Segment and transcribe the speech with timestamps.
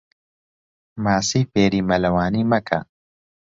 [1.03, 2.79] ماسی فێری مەلەوانی مەکە.